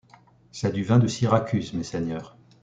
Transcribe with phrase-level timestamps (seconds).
[0.51, 2.35] C’est du vin de Syracuse, messeigneurs!